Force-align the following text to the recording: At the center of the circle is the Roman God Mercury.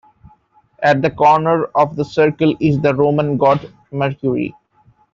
At 0.81 1.03
the 1.03 1.11
center 1.11 1.65
of 1.75 1.95
the 1.95 2.03
circle 2.03 2.55
is 2.59 2.79
the 2.81 2.95
Roman 2.95 3.37
God 3.37 3.71
Mercury. 3.91 4.55